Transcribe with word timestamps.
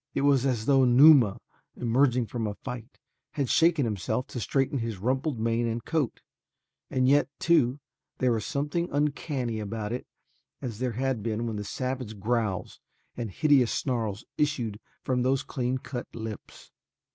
It 0.15 0.21
was 0.21 0.47
as 0.47 0.65
though 0.65 0.83
Numa, 0.83 1.39
emerging 1.75 2.25
from 2.25 2.47
a 2.47 2.55
fight, 2.55 2.97
had 3.33 3.51
shaken 3.51 3.85
himself 3.85 4.25
to 4.29 4.39
straighten 4.39 4.79
his 4.79 4.97
rumpled 4.97 5.39
mane 5.39 5.67
and 5.67 5.85
coat, 5.85 6.21
and 6.89 7.07
yet, 7.07 7.29
too, 7.37 7.79
there 8.17 8.31
was 8.31 8.43
something 8.43 8.89
uncanny 8.91 9.59
about 9.59 9.91
it 9.93 10.07
as 10.59 10.79
there 10.79 10.93
had 10.93 11.21
been 11.21 11.45
when 11.45 11.57
the 11.57 11.63
savage 11.63 12.19
growls 12.19 12.79
and 13.15 13.29
hideous 13.29 13.71
snarls 13.71 14.25
issued 14.39 14.79
from 15.03 15.21
those 15.21 15.43
clean 15.43 15.77
cut 15.77 16.07
lips. 16.15 16.71